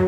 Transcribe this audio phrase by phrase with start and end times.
[0.00, 0.06] Og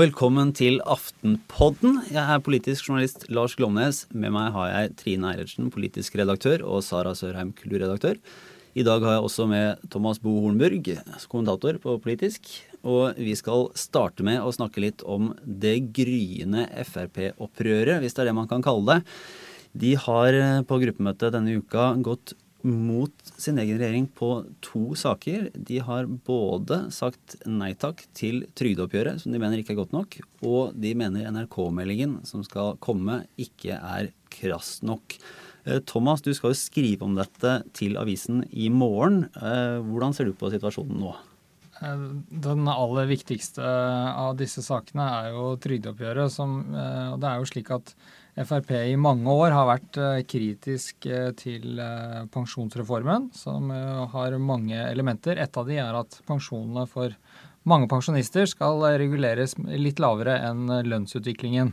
[0.00, 1.98] velkommen til Aftenpodden.
[2.08, 4.06] Jeg er politisk journalist Lars Glomnes.
[4.16, 8.16] Med meg har jeg Trine Eilertsen, politisk redaktør, og Sara Sørheim, kulturredaktør.
[8.72, 10.88] I dag har jeg også med Thomas Bo Hornburg,
[11.28, 12.48] kommentator på Politisk.
[12.80, 18.32] Og vi skal starte med å snakke litt om det gryende Frp-opprøret, hvis det er
[18.32, 19.04] det man kan kalle det.
[19.76, 22.32] De har på gruppemøtet denne uka gått
[22.66, 24.30] mot sin egen regjering på
[24.64, 25.50] to saker.
[25.54, 30.18] De har både sagt nei takk til trygdeoppgjøret, som de mener ikke er godt nok,
[30.46, 35.18] og de mener NRK-meldingen som skal komme, ikke er krass nok.
[35.66, 39.26] Eh, Thomas, du skal jo skrive om dette til avisen i morgen.
[39.34, 41.14] Eh, hvordan ser du på situasjonen nå?
[41.82, 42.04] Eh,
[42.46, 46.34] den aller viktigste av disse sakene er jo trygdeoppgjøret.
[46.34, 47.94] Som, og det er jo slik at
[48.36, 53.70] Frp i mange år har vært eh, kritisk eh, til eh, pensjonsreformen, som
[54.12, 55.40] har mange elementer.
[55.40, 57.14] Et av de er at pensjonene for
[57.66, 61.72] mange pensjonister skal reguleres litt lavere enn lønnsutviklingen.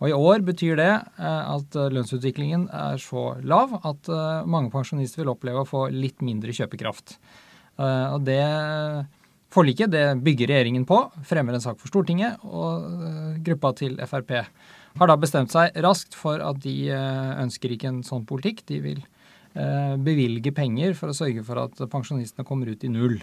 [0.00, 4.08] Og I år betyr det at lønnsutviklingen er så lav at
[4.48, 7.18] mange pensjonister vil oppleve å få litt mindre kjøpekraft.
[7.80, 8.40] Og det
[9.52, 14.32] forliket det bygger regjeringen på, fremmer en sak for Stortinget og gruppa til Frp
[14.98, 18.64] har da bestemt seg raskt for at de eh, ønsker ikke en sånn politikk.
[18.70, 18.98] De vil
[19.54, 23.20] eh, bevilge penger for å sørge for at pensjonistene kommer ut i null.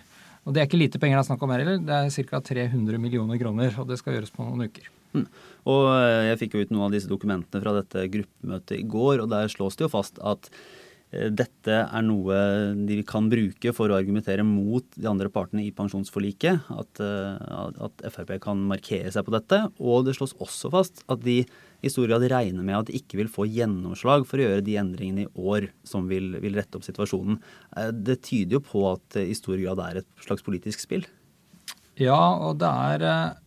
[0.47, 1.81] Og Det er ikke lite penger det er snakk om her heller.
[1.83, 2.39] Det er ca.
[2.53, 4.87] 300 millioner kroner, og det skal gjøres på noen uker.
[5.17, 5.27] Mm.
[5.67, 9.25] Og eh, Jeg fikk jo ut noen av disse dokumentene fra dette gruppemøtet i går,
[9.25, 10.51] og der slås det jo fast at
[11.07, 12.37] dette er noe
[12.83, 16.67] de kan bruke for å argumentere mot de andre partene i pensjonsforliket.
[16.67, 19.61] At, eh, at, Frp kan markere seg på dette.
[19.79, 21.39] Og det slås også fast at de
[21.85, 24.75] i stor grad regner med at de ikke vil få gjennomslag for å gjøre de
[24.81, 27.39] endringene i år som vil, vil rette opp situasjonen.
[27.77, 31.07] Eh, det tyder jo på at det i stor grad er et slags politisk spill.
[31.97, 33.37] Ja, og det er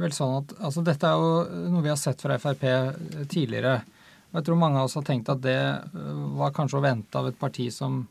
[0.00, 2.62] vel sånn at altså Dette er jo noe vi har sett fra Frp
[3.30, 3.80] tidligere.
[4.30, 7.18] Og jeg tror mange av oss har tenkt at det øh, var kanskje å vente
[7.18, 8.04] av et parti som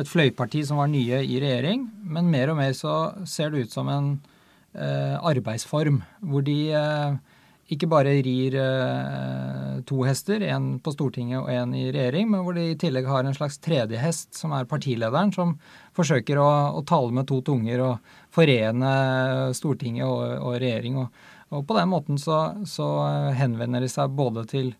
[0.00, 3.74] et fløyparti som var nye i regjering, men mer og mer så ser det ut
[3.74, 4.14] som en
[4.72, 6.00] eh, arbeidsform
[6.30, 7.18] hvor de eh,
[7.70, 12.56] ikke bare rir eh, to hester, en på Stortinget og en i regjering, men hvor
[12.56, 15.54] de i tillegg har en slags tredje hest, som er partilederen, som
[15.96, 16.48] forsøker å,
[16.80, 18.90] å tale med to tunger og forene
[19.54, 20.98] Stortinget og, og regjering.
[21.04, 22.88] Og, og, på den måten så, så
[23.38, 24.72] henvender de seg både til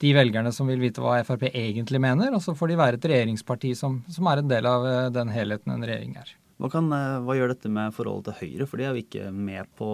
[0.00, 3.08] de velgerne som vil vite hva Frp egentlig mener, og så får de være et
[3.12, 6.32] regjeringsparti som, som er en del av eh, den helheten en regjering er.
[6.60, 9.30] Hva, kan, eh, hva, gjør dette med forholdet til Høyre, for de er jo ikke
[9.32, 9.88] med på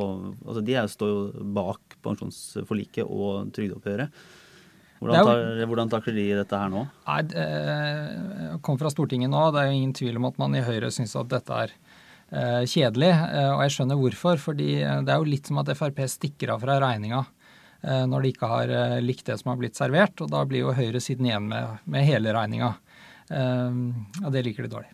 [0.47, 4.27] altså De står jo bak pensjonsforliket og trygdeoppgjøret.
[4.97, 6.87] Hvordan, tar, hvordan takler de dette her nå?
[7.05, 9.43] Nei, det eh, kom fra Stortinget nå.
[9.53, 11.79] Det er jo ingen tvil om at man i Høyre syns at dette er
[12.67, 13.11] kjedelig.
[13.53, 14.41] Og jeg skjønner hvorfor.
[14.43, 17.21] fordi det er jo litt som at Frp stikker av fra regninga.
[17.87, 20.19] Eh, når de ikke har eh, likt det som har blitt servert.
[20.25, 22.73] Og da blir jo høyresiden igjen med, med hele regninga.
[23.31, 23.83] Eh,
[24.25, 24.93] og det liker de dårlig.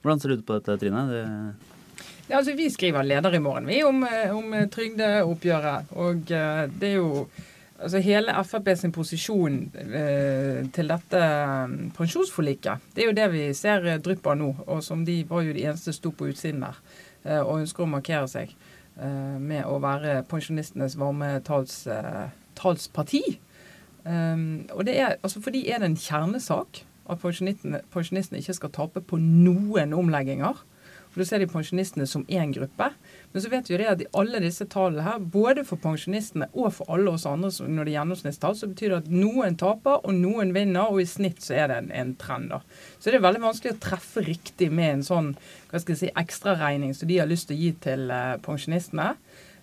[0.00, 1.08] Hvordan ser du ut på dette, Trine?
[1.10, 1.24] Det
[2.26, 4.00] ja, altså, vi skriver leder i morgen vi om,
[4.34, 5.92] om trygdeoppgjøret.
[5.94, 7.26] Og det er jo
[7.78, 11.20] altså hele Frp sin posisjon eh, til dette
[11.96, 12.88] pensjonsforliket.
[12.94, 15.66] Det er jo det vi ser drypp av nå, og som de var jo de
[15.68, 16.80] eneste sto på utsiden der
[17.24, 18.56] eh, og ønsker å markere seg.
[18.96, 23.22] Eh, med å være pensjonistenes varme tals, eh, talsparti.
[24.06, 28.54] Um, og det er, altså For de er det en kjernesak at pensjonistene, pensjonistene ikke
[28.54, 30.62] skal tape på noen omlegginger.
[31.16, 32.90] For Da ser de pensjonistene som én gruppe.
[33.32, 36.50] Men så vet vi jo det at i alle disse tallene her, både for pensjonistene
[36.52, 40.04] og for alle oss andre når det er gjennomsnittstall, så betyr det at noen taper
[40.04, 42.52] og noen vinner, og i snitt så er det en, en trend.
[42.52, 42.60] da.
[43.00, 45.32] Så det er veldig vanskelig å treffe riktig med en sånn
[45.70, 49.14] hva skal jeg si, ekstraregning som de har lyst til å gi til uh, pensjonistene.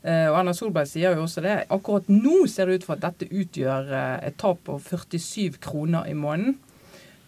[0.01, 1.59] Uh, og Erna Solberg sier jo også det.
[1.69, 6.09] Akkurat nå ser det ut for at dette utgjør uh, et tap på 47 kroner
[6.09, 6.57] i måneden.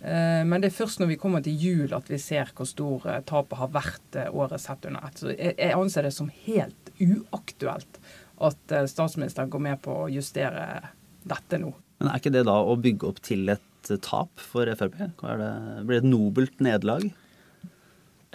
[0.05, 3.07] Eh, men det er først når vi kommer til jul at vi ser hvor stor
[3.09, 5.21] eh, tapet har vært eh, året sett under ett.
[5.21, 7.99] Så jeg anser det som helt uaktuelt
[8.45, 10.91] at statsministeren går med på å justere
[11.25, 11.71] dette nå.
[12.01, 14.97] Men er ikke det da å bygge opp til et tap for Frp?
[14.99, 15.07] Det,
[15.87, 17.07] blir det et nobelt nederlag?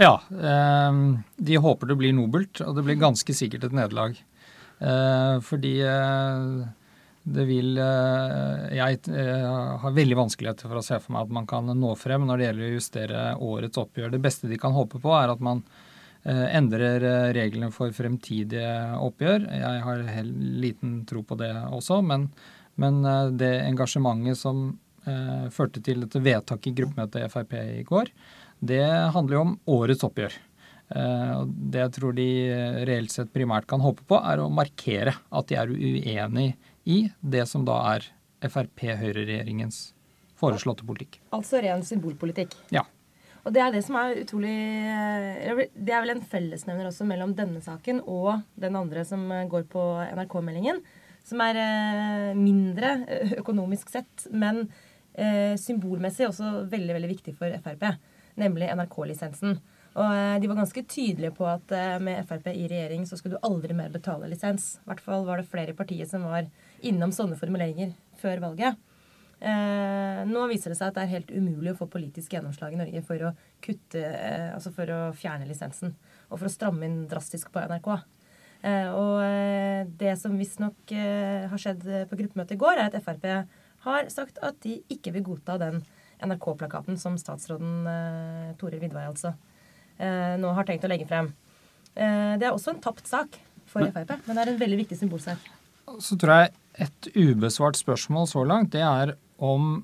[0.01, 0.15] Ja.
[0.31, 4.17] De håper det blir nobelt, og det blir ganske sikkert et nederlag.
[5.45, 5.75] Fordi
[7.35, 9.47] det vil eh, Jeg eh,
[9.83, 12.49] har veldig vanskeligheter for å se for meg at man kan nå frem når det
[12.49, 14.13] gjelder å justere årets oppgjør.
[14.15, 15.63] Det beste de kan håpe på, er at man
[16.25, 17.07] eh, endrer
[17.37, 19.49] reglene for fremtidige oppgjør.
[19.63, 20.05] Jeg har
[20.67, 22.29] liten tro på det også, men,
[22.81, 23.03] men
[23.39, 24.71] det engasjementet som
[25.51, 28.11] førte til dette vedtaket i gruppemøtet i Frp i går,
[28.61, 28.85] det
[29.15, 30.35] handler jo om årets oppgjør.
[30.93, 32.27] Det jeg tror de
[32.85, 36.51] reelt sett primært kan håpe på, er å markere at de er uenig
[36.91, 38.11] i det som da er
[38.41, 39.91] Frp-Høyre-regjeringens
[40.41, 41.21] foreslåtte politikk.
[41.37, 42.57] Altså ren symbolpolitikk.
[42.75, 42.87] Ja.
[43.41, 47.33] Og det er det som er utrolig eh, Det er vel en fellesnevner også mellom
[47.37, 50.83] denne saken og den andre som eh, går på NRK-meldingen.
[51.27, 52.95] Som er eh, mindre
[53.41, 54.69] økonomisk sett, men
[55.59, 57.83] symbolmessig også veldig veldig viktig for Frp.
[58.41, 59.57] Nemlig NRK-lisensen.
[59.99, 63.75] Og de var ganske tydelige på at med Frp i regjering så skulle du aldri
[63.77, 64.77] mer betale lisens.
[64.79, 66.47] I hvert fall var det flere i partiet som var
[66.87, 68.79] innom sånne formuleringer før valget.
[69.41, 72.81] Eh, nå viser det seg at det er helt umulig å få politisk gjennomslag i
[72.83, 73.35] Norge for å
[73.65, 75.95] kutte, eh, altså for å fjerne lisensen.
[76.29, 77.89] Og for å stramme inn drastisk på NRK.
[78.61, 83.01] Eh, og eh, det som visstnok eh, har skjedd på gruppemøtet i går, er at
[83.01, 83.25] Frp
[83.87, 85.81] har sagt at de ikke vil godta den
[86.21, 89.33] NRK-plakaten som statsråden eh, Toril Vidvei altså
[89.97, 91.33] eh, nå har tenkt å legge frem.
[91.97, 95.49] det er også en tapt sak for Frp, men det er en veldig viktig symbolsak.
[95.99, 99.83] Så tror jeg et ubesvart spørsmål så langt, det er om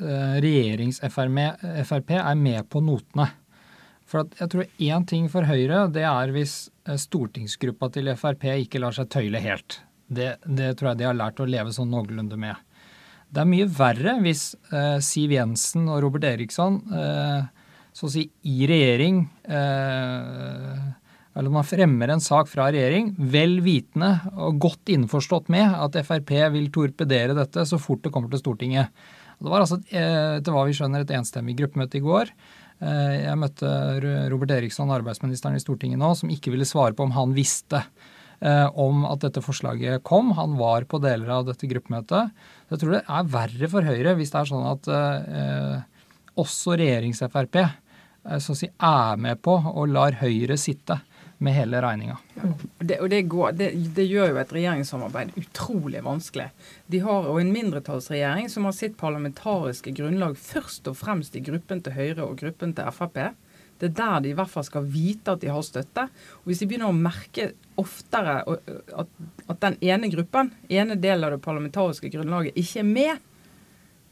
[0.00, 3.30] eh, regjerings-Frp er med på notene.
[4.04, 8.82] For jeg tror én ting for Høyre, det er hvis eh, stortingsgruppa til Frp ikke
[8.82, 9.80] lar seg tøyle helt.
[10.04, 12.58] Det, det, tror jeg de har lært å leve sånn noenlunde med.
[13.34, 17.46] Det er mye verre hvis eh, Siv Jensen og Robert Eriksson, eh,
[17.94, 20.84] så å si i regjering eh,
[21.34, 26.30] eller man fremmer en sak fra regjering vel vitende og godt innforstått med at Frp
[26.54, 28.92] vil torpedere dette så fort det kommer til Stortinget.
[29.42, 32.30] Det var altså, eh, etter hva vi skjønner, et enstemmig gruppemøte i går.
[32.80, 33.70] Eh, jeg møtte
[34.30, 37.82] Robert Eriksson, arbeidsministeren i Stortinget nå, som ikke ville svare på om han visste
[38.38, 40.30] eh, om at dette forslaget kom.
[40.38, 42.30] Han var på deler av dette gruppemøtet.
[42.70, 44.92] Jeg tror det er verre for Høyre hvis det er sånn at
[46.34, 47.58] også regjerings-Frp
[48.40, 50.96] så å si, er med på og lar Høyre sitte
[51.44, 52.16] med hele regninga.
[52.34, 52.42] Ja,
[52.78, 53.20] det, det,
[53.58, 56.48] det, det, gjør jo et regjeringssamarbeid utrolig vanskelig.
[56.90, 61.84] De har jo en mindretallsregjering som har sitt parlamentariske grunnlag først og fremst i gruppen
[61.84, 63.20] til Høyre og gruppen til Frp.
[63.78, 66.06] Det er der de i hvert fall skal vite at de har støtte.
[66.40, 67.50] Og Hvis de begynner å merke
[67.80, 69.14] oftere at,
[69.50, 73.30] at den ene gruppen, ene delen av det parlamentariske grunnlaget, ikke er med,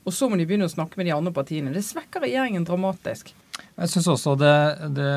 [0.03, 3.33] og så må de begynne å snakke med de andre partiene, det svekker regjeringen dramatisk.
[3.79, 4.57] Jeg syns også det,
[4.97, 5.13] det,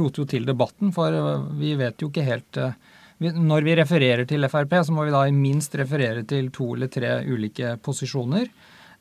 [0.00, 1.14] roter jo til debatten, for
[1.56, 2.76] vi vet jo ikke helt eh,
[3.24, 7.16] Når vi refererer til Frp, så må vi da minst referere til to eller tre
[7.24, 8.50] ulike posisjoner.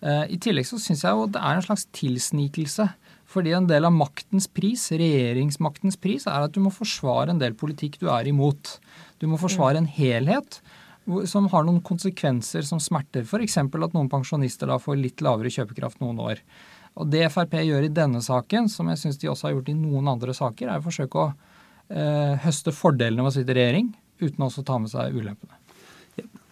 [0.03, 2.87] Eh, I tillegg så syns jeg jo det er en slags tilsnikelse.
[3.33, 7.55] Fordi en del av maktens pris, regjeringsmaktens pris, er at du må forsvare en del
[7.57, 8.77] politikk du er imot.
[9.17, 10.59] Du må forsvare en helhet
[11.27, 13.25] som har noen konsekvenser som smerter.
[13.25, 13.57] F.eks.
[13.57, 16.43] at noen pensjonister da får litt lavere kjøpekraft noen år.
[16.99, 19.77] Og Det Frp gjør i denne saken, som jeg syns de også har gjort i
[19.77, 21.31] noen andre saker, er å forsøke å
[21.89, 23.91] eh, høste fordelene ved å sitte i regjering
[24.21, 25.57] uten også å ta med seg ulempene.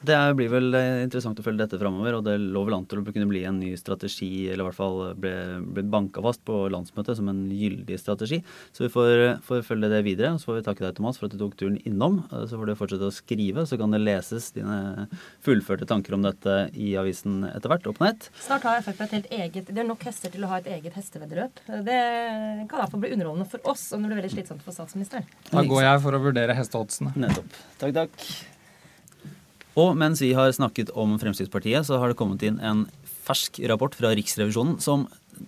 [0.01, 3.01] Det blir vel eh, interessant å følge dette framover, og det lå vel an til
[3.01, 6.56] å kunne bli en ny strategi, eller i hvert fall ble, ble banka fast på
[6.74, 8.42] landsmøtet som en gyldig strategi.
[8.74, 10.33] Så vi får, får, følge det videre.
[10.33, 12.24] og Så får vi takke deg, Thomas, for at du tok turen innom.
[12.31, 15.07] Eh, så får du fortsette å skrive, så kan det leses dine
[15.45, 18.31] fullførte tanker om dette i avisen etter hvert, og på nett.
[18.42, 20.97] Snart har Frp et helt eget Det er nok hester til å ha et eget
[20.97, 21.61] hesteveddeløp.
[21.85, 21.99] Det
[22.66, 25.30] kan i hvert fall bli underholdende for oss, og det blir veldig slitsomt for statsministeren.
[25.52, 27.14] Da går jeg for å vurdere hesteoddsene.
[27.21, 27.61] Nettopp.
[27.81, 28.26] Takk, takk.
[29.80, 32.85] Og mens vi har snakket om Fremskrittspartiet, så har det kommet inn en
[33.23, 35.06] fersk rapport fra Riksrevisjonen som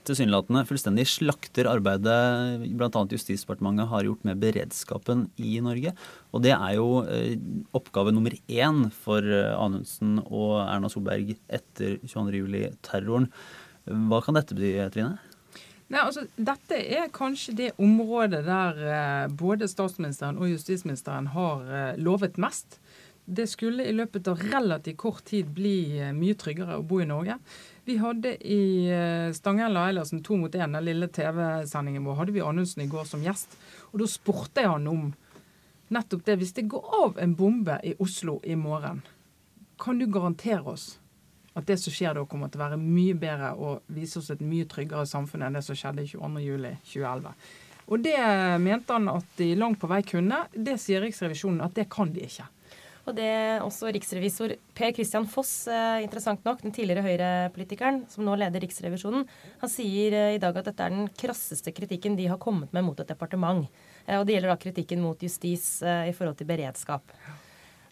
[0.07, 3.03] tilsynelatende fullstendig slakter arbeidet bl.a.
[3.11, 5.93] Justisdepartementet har gjort med beredskapen i Norge.
[6.33, 7.35] Og det er jo eh,
[7.75, 13.29] oppgave nummer én for eh, Anundsen og Erna Solberg etter 22.07-terroren.
[14.09, 15.17] Hva kan dette bety, Trine?
[15.91, 22.39] Nei, altså, Dette er kanskje det området der eh, både statsministeren og justisministeren har lovet
[22.41, 22.79] mest.
[23.25, 27.07] Det skulle i løpet av relativt kort tid bli eh, mye tryggere å bo i
[27.07, 27.37] Norge.
[27.87, 28.87] Vi hadde i
[29.35, 33.07] Stanghella og Eilertsen to mot én, den lille TV-sendingen vår, hadde vi Anundsen i går
[33.07, 33.57] som gjest.
[33.91, 35.09] Og da spurte jeg han om
[35.93, 36.37] nettopp det.
[36.39, 39.01] Hvis det går av en bombe i Oslo i morgen,
[39.79, 40.93] kan du garantere oss
[41.53, 44.41] at det som skjer da, kommer til å være mye bedre og vise oss et
[44.41, 47.35] mye tryggere samfunn enn det som skjedde 22.07.2011?
[47.91, 48.17] Og det
[48.63, 50.45] mente han at de langt på vei kunne.
[50.55, 52.47] Det sier Riksrevisjonen at det kan de ikke.
[53.03, 58.23] Og det er også riksrevisor Per Christian Foss, eh, interessant nok, den tidligere Høyre-politikeren som
[58.23, 59.25] nå leder Riksrevisjonen,
[59.59, 62.87] han sier eh, i dag at dette er den krasseste kritikken de har kommet med
[62.87, 63.67] mot et departement.
[64.07, 67.11] Eh, og det gjelder da kritikken mot justis i forhold til beredskap.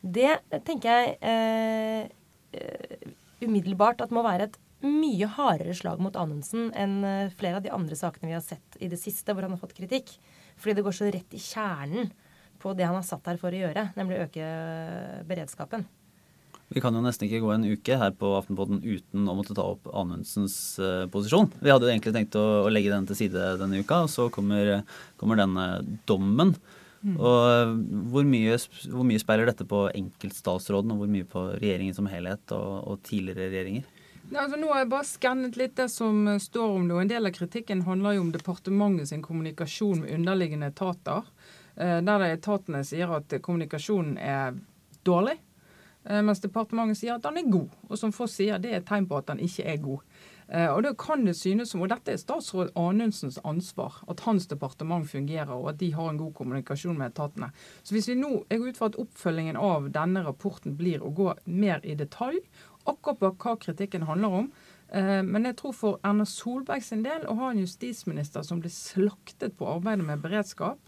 [0.02, 0.32] Det
[0.64, 3.04] tenker jeg eh,
[3.44, 7.04] umiddelbart at må være et mye hardere slag mot Anundsen enn
[7.38, 9.76] flere av de andre sakene vi har sett i det siste hvor han har fått
[9.78, 10.16] kritikk.
[10.58, 12.10] Fordi det går så rett i kjernen
[12.62, 15.88] på det han har satt her for å gjøre, nemlig å øke eh, beredskapen.
[16.72, 19.66] Vi kan jo nesten ikke gå en uke her på Aftenposten uten å måtte ta
[19.74, 21.50] opp Anundsens uh, posisjon.
[21.60, 24.30] Vi hadde jo egentlig tenkt å, å, legge den til side denne uka, og så
[24.32, 24.78] kommer,
[25.20, 25.66] kommer denne
[26.08, 26.54] dommen.
[27.02, 27.18] Mm.
[27.18, 27.76] Og
[28.14, 28.56] hvor mye,
[28.88, 33.04] hvor mye, speiler dette på enkeltstatsråden, og hvor mye på regjeringen som helhet og, og
[33.04, 33.90] tidligere regjeringer?
[34.32, 36.96] Ja, altså, nå har jeg bare skannet litt det som står om det.
[36.96, 41.28] og En del av kritikken handler jo om departementet sin kommunikasjon med underliggende etater.
[41.82, 44.54] Eh, der etatene sier at kommunikasjonen er
[45.08, 45.40] dårlig.
[46.06, 47.74] Eh, mens departementet sier at den er god.
[47.90, 50.04] Og som Foss sier, det er et tegn på at den ikke er god.
[50.52, 54.46] Eh, og da kan det synes som, og Dette er statsråd Anundsens ansvar, at hans
[54.52, 57.50] departement fungerer og at de har en god kommunikasjon med etatene.
[57.84, 61.14] Så hvis vi nå, Jeg går ut fra at oppfølgingen av denne rapporten blir å
[61.16, 62.44] gå mer i detalj,
[62.86, 64.52] akkurat på hva kritikken handler om.
[64.92, 69.56] Men jeg tror for Erna Solberg sin del å ha en justisminister som blir slaktet
[69.56, 70.80] på arbeidet med beredskap,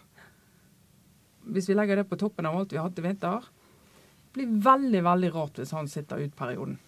[1.52, 3.46] hvis vi legger det på toppen av alt vi har hatt i vinter,
[4.34, 6.80] blir veldig veldig rart hvis han sitter ut perioden.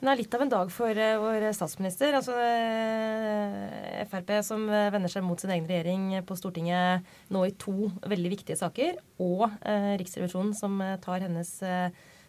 [0.00, 2.14] Men det er litt av en dag for uh, vår statsminister.
[2.16, 7.90] altså uh, Frp som vender seg mot sin egen regjering på Stortinget nå i to
[8.08, 11.52] veldig viktige saker, og uh, Riksrevisjonen som tar hennes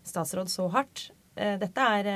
[0.03, 1.09] statsråd så hardt.
[1.31, 2.07] Dette er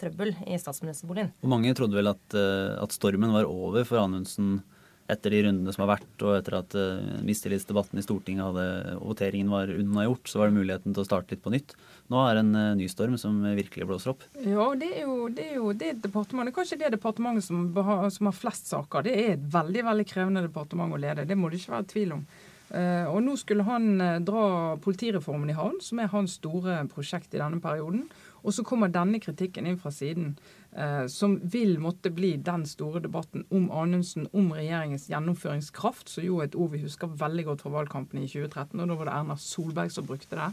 [0.00, 1.28] trøbbel i statsministerboligen.
[1.44, 2.36] Og Mange trodde vel at,
[2.80, 4.62] at stormen var over for Anundsen
[5.10, 9.50] etter de rundene som har vært, og etter at uh, mistillitsdebatten i Stortinget hadde, voteringen
[9.52, 11.74] var unnagjort, så var det muligheten til å starte litt på nytt.
[12.12, 14.24] Nå er det en uh, ny storm som virkelig blåser opp.
[14.38, 18.38] Ja, det er jo det, er jo det departementet, kanskje det departementet som, som, har
[18.38, 19.08] flest saker.
[19.08, 21.26] Det er et veldig veldig krevende departement å lede.
[21.28, 22.26] Det må det ikke være tvil om.
[22.72, 23.88] Uh, og nå skulle han
[24.24, 24.44] dra
[24.80, 28.06] politireformen i havn, som er hans store prosjekt i denne perioden.
[28.42, 30.32] Og så kommer denne kritikken inn fra siden
[31.12, 36.48] som vil måtte bli den store debatten om Anundsen, om regjeringens gjennomføringskraft, som jo er
[36.48, 39.36] et ord vi husker veldig godt fra valgkampen i 2013, og da var det Erna
[39.36, 40.48] Solberg som brukte det.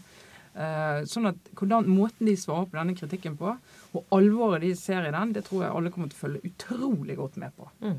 [0.59, 3.53] Eh, sånn at hvordan Måten de svarer på denne kritikken på,
[3.93, 7.15] og alvoret de ser i den, det tror jeg alle kommer til å følge utrolig
[7.19, 7.69] godt med på.
[7.85, 7.97] Mm.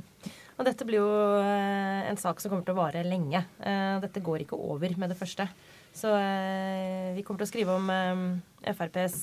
[0.60, 3.40] Og dette blir jo eh, en sak som kommer til å vare lenge.
[3.64, 5.46] Eh, dette går ikke over med det første.
[5.96, 7.88] Så eh, vi kommer til å skrive om
[8.60, 9.22] FrPs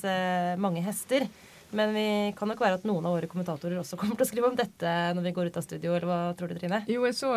[0.57, 1.27] mange hester.
[1.75, 2.07] Men vi
[2.37, 4.93] kan nok være at noen av våre kommentatorer også kommer til å skrive om dette
[5.17, 6.83] når vi går ut av studio, eller hva tror du, Trine?
[6.87, 7.31] Jo, jeg så,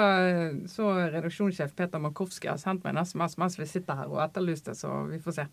[0.71, 4.77] så redaksjonssjef Peter Markowski har sendt meg en SMS mens vi sitter her og etterlyste,
[4.79, 5.49] så vi får se.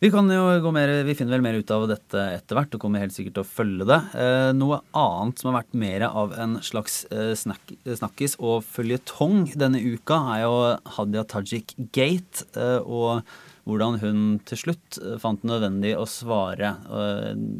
[0.00, 2.80] Vi kan jo gå mer, vi finner vel mer ut av dette etter hvert og
[2.80, 3.98] kommer helt sikkert til å følge det.
[4.16, 9.50] Eh, noe annet som har vært mer av en slags eh, snak, snakkis og føljetong
[9.60, 10.54] denne uka, er jo
[10.96, 12.46] Hadia Tajik Gate.
[12.56, 13.20] Eh, og
[13.68, 16.74] hvordan hun til slutt eh, fant det nødvendig å svare.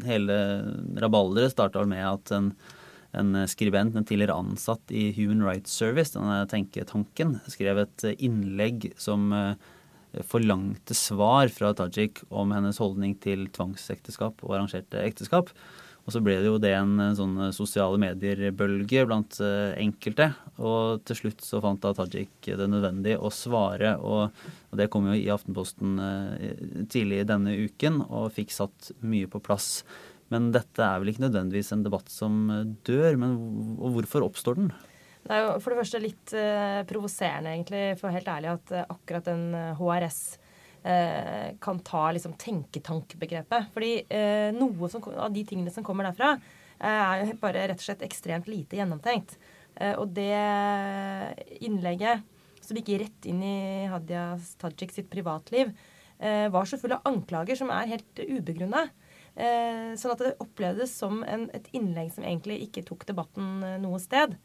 [0.07, 0.37] Hele
[1.01, 2.53] rabalderet starta med at en,
[3.17, 9.29] en, skribent, en tidligere ansatt i Human Rights Service, denne tenketanken, skrev et innlegg som
[9.35, 9.53] eh,
[10.27, 15.53] forlangte svar fra Tajik om hennes holdning til tvangsekteskap og arrangerte ekteskap.
[16.01, 20.31] Og så ble det jo det en, sånn sosiale medier-bølge blant uh, enkelte.
[20.57, 24.33] Og til slutt så fant da Tajik det nødvendig å svare, og,
[24.77, 25.97] det kom jo i Aftenposten
[26.89, 29.81] tidlig denne uken og fikk satt mye på plass.
[30.31, 33.35] Men dette er vel ikke nødvendigvis en debatt som eh, dør, men
[33.81, 34.71] hvorfor oppstår den?
[35.21, 36.31] Det er jo for det første litt
[36.89, 40.40] provoserende, egentlig, for helt ærlig, at akkurat den HRS eh,
[40.81, 43.67] kan ta liksom, tenketankbegrepet.
[43.75, 46.31] Fordi eh, noe som, av de tingene som kommer derfra,
[46.79, 49.37] eh, er bare rett og slett ekstremt lite gjennomtenkt.
[49.75, 50.35] Eh, og det
[51.63, 52.25] innlegget
[52.61, 55.71] som gikk rett inn i Hadia Tajik sitt privatliv,
[56.19, 58.89] eh, var så full av anklager som er helt ubegrunna.
[59.35, 63.99] Eh, sånn at det opplevdes som en, et innlegg som egentlig ikke tok debatten noe
[63.99, 64.35] sted.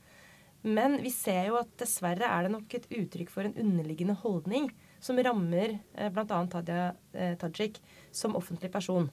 [0.63, 4.71] Men vi ser jo at dessverre er det nok et uttrykk for en underliggende holdning
[5.07, 6.27] som rammer eh, bl.a.
[6.27, 7.79] Tadia eh, Tajik
[8.15, 9.09] som offentlig person.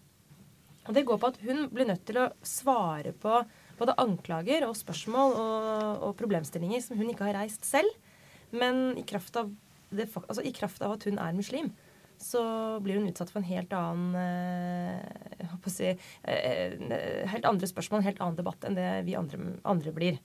[0.83, 3.37] Og Det går på at hun blir nødt til å svare på
[3.79, 7.89] både anklager og spørsmål og, og problemstillinger som hun ikke har reist selv.
[8.53, 9.37] Men i kraft,
[9.95, 11.71] det, altså i kraft av, at hun er muslim,
[12.21, 12.43] så
[12.83, 16.75] blir hun utsatt for en helt annen eh, si, eh,
[17.31, 20.19] Helt andre spørsmål, en helt annen debatt enn det vi andre, andre blir.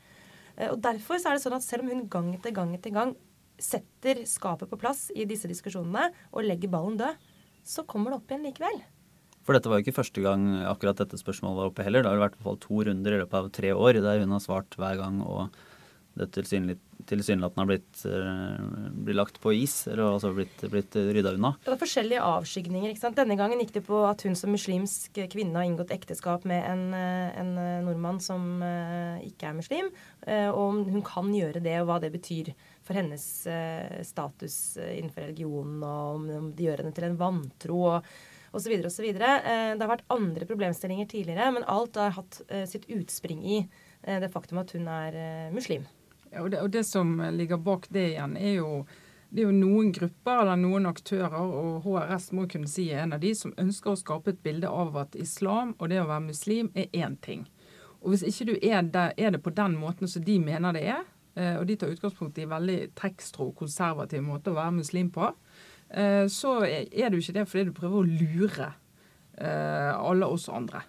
[0.57, 3.17] Eh, og Derfor er det sånn at selv om hun gang etter gang etter gang
[3.59, 7.19] setter skapet på plass i disse diskusjonene og legger ballen død,
[7.67, 8.79] så kommer det opp igjen likevel.
[9.47, 12.05] For dette var jo ikke første gang akkurat dette spørsmålet var oppe heller.
[12.05, 14.35] Det har vært i hvert fall to runder i løpet av tre år der hun
[14.37, 15.57] har svart hver gang og
[16.19, 21.55] det tilsynelatende har blitt, uh, blitt, lagt på is, eller altså blitt, blitt rydda unna.
[21.65, 22.93] Det er forskjellige avskygninger.
[22.93, 23.19] ikke sant?
[23.19, 26.87] Denne gangen gikk det på at hun som muslimsk kvinne har inngått ekteskap med en,
[26.95, 27.53] en
[27.87, 28.61] nordmann som
[29.25, 29.93] ikke er muslim,
[30.27, 32.51] og om hun kan gjøre det, og hva det betyr
[32.87, 33.25] for hennes
[34.09, 37.85] status innenfor religionen, og om de gjør henne til en vantro.
[37.95, 38.11] og
[38.53, 38.87] osv.
[38.87, 39.05] osv.
[39.05, 43.61] Eh, det har vært andre problemstillinger tidligere, men alt har hatt eh, sitt utspring i
[43.63, 45.87] eh, det faktum at hun er muslim.
[46.37, 48.73] Og, det, og det som ligger bak det igjen, er jo
[49.29, 53.21] det er jo noen grupper eller noen aktører, og HRS må kunne si en av
[53.21, 56.71] de, som ønsker å skape et bilde av at islam og det å være muslim
[56.73, 57.43] er én ting.
[58.01, 60.87] Og Hvis ikke du er, der, er det på den måten som de mener det
[60.95, 61.05] er,
[61.61, 65.29] og de tar utgangspunkt i veldig tekstro, konservativ måte å være muslim på,
[65.91, 68.71] Eh, så er du ikke det fordi du prøver å lure
[69.41, 70.85] eh, alle oss andre.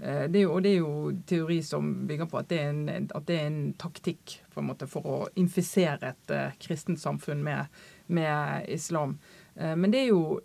[0.00, 3.08] Eh, er jo, og det er jo teori som bygger på at det er en,
[3.28, 8.70] det er en taktikk en måte for å infisere et uh, kristent samfunn med, med
[8.72, 9.18] islam.
[9.58, 10.40] Uh, men det er jo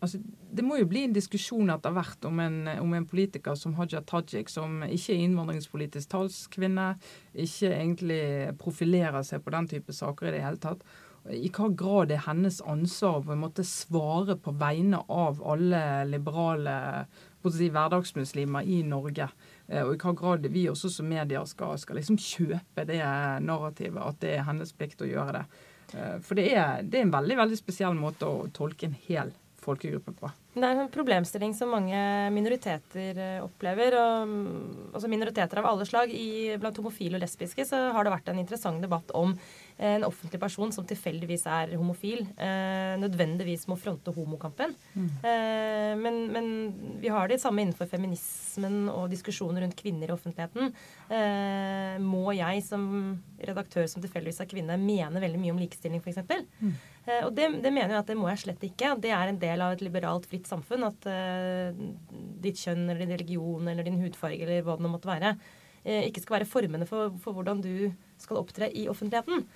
[0.00, 3.74] altså, Det må jo bli en diskusjon etter hvert om en, om en politiker som
[3.76, 6.94] Haja Tajik, som ikke er innvandringspolitisk talskvinne,
[7.32, 8.22] ikke egentlig
[8.60, 10.84] profilerer seg på den type saker i det hele tatt
[11.34, 16.76] i hva grad er hennes ansvar å svare på vegne av alle liberale
[17.54, 19.28] si, hverdagsmuslimer i Norge.
[19.68, 23.00] Eh, og i hva grad vi også som medier skal, skal liksom kjøpe det
[23.44, 25.44] narrativet, at det er hennes plikt å gjøre det.
[25.94, 29.32] Eh, for det er, det er en veldig, veldig spesiell måte å tolke en hel
[29.62, 30.30] folkegruppe på.
[30.58, 31.98] Det er en problemstilling som mange
[32.34, 33.96] minoriteter eh, opplever.
[33.98, 34.34] og
[34.92, 36.12] altså Minoriteter av alle slag.
[36.12, 39.36] I, blant homofile og lesbiske så har det vært en interessant debatt om
[39.78, 44.74] en offentlig person som tilfeldigvis er homofil, eh, nødvendigvis må fronte homokampen.
[44.94, 45.08] Mm.
[45.22, 46.48] Eh, men, men,
[46.98, 50.74] vi har det samme innenfor feminismen og diskusjoner rundt kvinner i offentligheten.
[51.14, 52.88] Eh, må jeg som
[53.38, 56.26] redaktør som tilfeldigvis er kvinne, mene veldig mye om likestilling, f.eks.?
[56.58, 56.74] Mm.
[57.08, 58.96] Eh, og det, det, mener jeg at det må jeg slett ikke.
[59.00, 61.82] Det er en del av et liberalt, fritt samfunn at eh,
[62.42, 65.34] ditt kjønn eller din religion eller din hudfarge eller hva det nå måtte være,
[65.84, 67.90] eh, ikke skal være formende for, for hvordan du
[68.20, 69.46] skal opptre i offentligheten.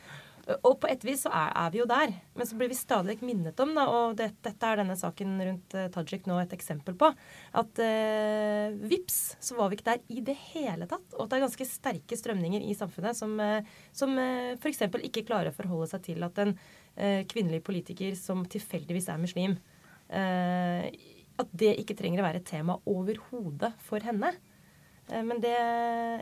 [0.67, 2.13] Og på et vis så er, er, vi jo der.
[2.39, 5.77] Men så blir vi stadig minnet om, da, og det, dette er denne saken rundt
[5.79, 7.11] uh, Tajik nå et eksempel på,
[7.61, 11.07] at uh, vips, så var vi ikke der i det hele tatt.
[11.15, 13.61] Og at det er ganske sterke strømninger i samfunnet som, uh,
[13.95, 14.83] som uh, f.eks.
[15.13, 19.57] ikke klarer å forholde seg til at en uh, kvinnelig politiker som tilfeldigvis er muslim,
[20.13, 24.33] at det ikke trenger å være et tema overhodet for henne.
[25.09, 25.57] Eh, men det,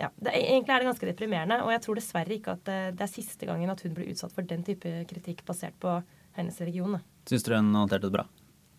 [0.00, 1.60] ja, det, Egentlig er det ganske deprimerende.
[1.64, 4.34] Og jeg tror dessverre ikke at det, det er siste gangen at hun blir utsatt
[4.34, 6.00] for den type kritikk basert på
[6.38, 7.00] hennes religion.
[7.28, 8.26] Syns du hun håndterte det bra?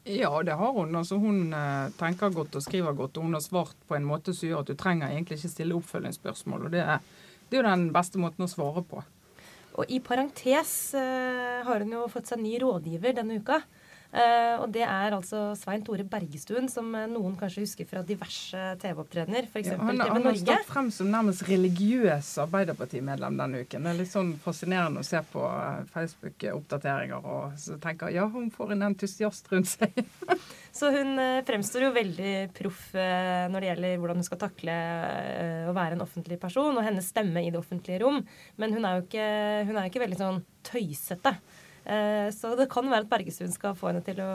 [0.10, 0.95] Ja, det har hun.
[0.97, 3.17] Altså, hun eh, tenker godt og skriver godt.
[3.17, 5.78] Og hun har svart på en måte som gjør at du trenger egentlig ikke stille
[5.78, 6.67] oppfølgingsspørsmål.
[6.67, 7.04] Og det er,
[7.50, 9.04] det er jo den beste måten å svare på.
[9.80, 13.62] Og i parentes eh, har hun jo fått seg ny rådgiver denne uka.
[14.12, 18.60] Uh, og det er altså Svein Tore Bergestuen, som eh, noen kanskje husker fra diverse
[18.82, 19.45] TV-opptredener.
[19.56, 23.88] Ja, han, TV han har stått frem som nærmest religiøs Arbeiderpartimedlem denne uken.
[23.88, 28.52] Det er litt sånn fascinerende å se på eh, Facebook-oppdateringer og så tenker ja, hun
[28.52, 30.04] får en entusiast rundt seg.
[30.82, 31.15] så hun
[31.47, 34.78] fremstår jo veldig proff når det gjelder hvordan hun skal takle
[35.71, 38.19] å være en offentlig person, og hennes stemme i det offentlige rom.
[38.60, 39.34] Men hun er jo ikke,
[39.71, 41.38] hun er ikke veldig sånn tøysete.
[41.82, 44.32] Eh, så det kan være at Bergestuen skal få henne til å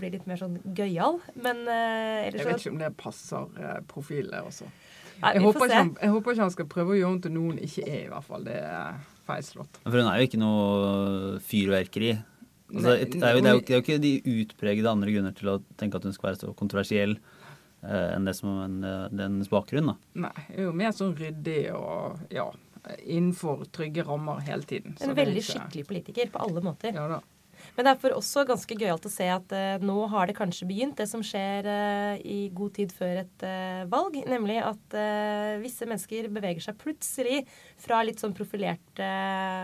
[0.00, 1.20] bli litt mer sånn gøyal.
[1.36, 4.70] Men eh, ellers Jeg vet ikke om det passer eh, profilet også.
[5.18, 7.52] Nei, jeg, håper han, jeg, håper ikke han, skal prøve å gjøre henne til noe
[7.52, 8.44] hun ikke er, i hvert fall.
[8.46, 9.80] Det er feilslått.
[9.84, 12.12] For hun er jo ikke noe fyrverkeri.
[12.68, 15.34] Altså, det, er jo, det, er jo, det, er jo, ikke de utpregede andre grunner
[15.36, 19.50] til å tenke at hun skal være så kontroversiell eh, enn det som en, dennes
[19.52, 19.90] bakgrunn.
[19.90, 19.96] da.
[20.28, 22.46] Nei, hun er jo mer sånn ryddig og ja
[23.04, 24.96] innenfor trygge rammer hele tiden.
[25.00, 25.52] En veldig ikke...
[25.52, 26.94] skikkelig politiker på alle måter.
[26.94, 27.20] Ja da.
[27.78, 30.66] Men det er for også ganske gøyalt å se at uh, nå har det kanskje
[30.66, 34.16] begynt, det som skjer uh, i god tid før et uh, valg.
[34.26, 34.96] Nemlig at
[35.62, 37.44] visse mennesker beveger seg plutselig
[37.78, 39.06] fra litt sånn profilerte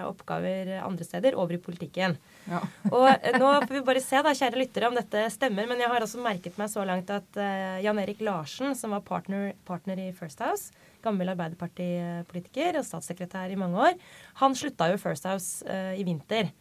[0.06, 2.14] oppgaver andre steder over i politikken.
[2.46, 2.60] Ja.
[2.94, 3.08] og
[3.40, 5.66] nå får vi bare se, da, kjære lyttere, om dette stemmer.
[5.66, 7.40] Men jeg har også merket meg så langt at
[7.82, 10.70] Jan Erik Larsen, som var partner, partner i First House,
[11.02, 13.98] gammel Arbeiderpartipolitiker og statssekretær i mange år,
[14.44, 16.52] han slutta jo First House i vinter.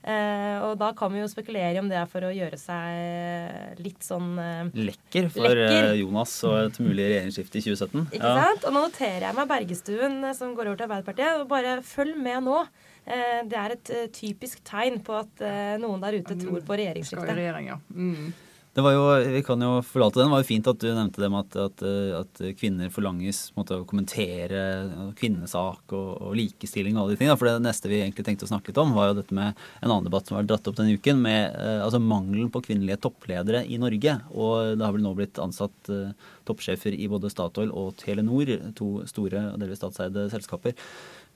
[0.00, 4.00] Uh, og da kan vi jo spekulere om det er for å gjøre seg litt
[4.00, 5.90] sånn eh, Lekker for lekker.
[5.98, 8.06] Jonas og et mulig regjeringsskifte i 2017.
[8.16, 8.46] Ikke ja.
[8.46, 8.64] sant?
[8.64, 11.42] Og nå noterer jeg meg Bergestuen som går over til Arbeiderpartiet.
[11.42, 12.62] og Bare følg med nå.
[13.04, 15.44] Eh, det er et typisk tegn på at
[15.82, 17.36] noen der ute tror på regjeringsskifte.
[17.36, 17.80] Regjering, ja.
[17.92, 18.30] mm.
[18.72, 20.28] Det var jo, Vi kan jo forlate den.
[20.28, 21.82] Det var jo fint at du nevnte det med at, at,
[22.20, 24.60] at kvinner forlanges måte, å kommentere
[25.18, 27.38] kvinnesak og, og, likestilling og alle de tingene.
[27.40, 29.88] For det neste vi egentlig tenkte å snakke litt om, var jo dette med en
[29.88, 33.64] annen debatt som har dratt opp denne uken, med eh, altså mangelen på kvinnelige toppledere
[33.66, 34.20] i Norge.
[34.36, 36.14] Og det har vel nå blitt ansatt eh,
[36.46, 40.78] toppsjefer i både Statoil og Telenor, to store og delvis statseide selskaper.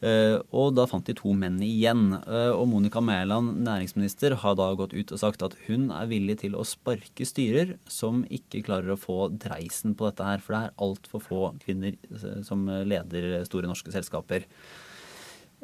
[0.05, 2.11] Eh, og da fant de to menn igjen.
[2.19, 6.41] Eh, og Monica Mæland, næringsminister, har da gått ut og sagt at hun er villig
[6.43, 10.45] til å sparke styrer som ikke klarer å få dreisen på dette her.
[10.45, 14.45] For det er altfor få kvinner eh, som leder store norske selskaper.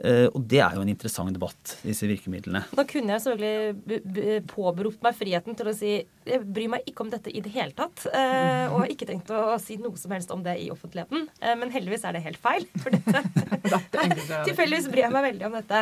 [0.00, 2.62] Uh, og det er jo en interessant debatt, disse virkemidlene.
[2.76, 5.92] Da kunne jeg selvfølgelig påberopt meg friheten til å si
[6.30, 8.04] jeg bryr meg ikke om dette i det hele tatt.
[8.08, 11.26] Uh, og har ikke tenkt å si noe som helst om det i offentligheten.
[11.42, 12.66] Uh, men heldigvis er det helt feil.
[12.80, 13.24] For dette
[14.48, 15.80] Tilfeldigvis bryr jeg meg veldig om dette.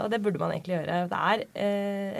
[0.00, 0.98] og det burde man egentlig gjøre.
[1.10, 1.42] Det er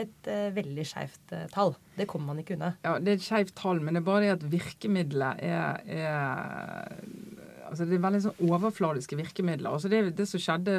[0.02, 1.74] et veldig skeivt tall.
[1.96, 2.74] Det kommer man ikke unna.
[2.84, 7.35] Ja, det er et skeivt tall, men det er bare det at virkemidlet er, er
[7.70, 9.70] altså det er veldig sånn overfladiske virkemidler.
[9.72, 10.76] Altså det, det, som skjedde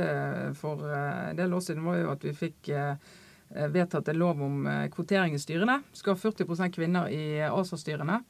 [0.60, 2.96] for uh, en del år siden, var jo at vi fikk uh,
[3.74, 5.80] vedtatt en lov om uh, kvotering i styrene.
[5.98, 8.22] Skal ha 40% kvinner i ASA-styrene.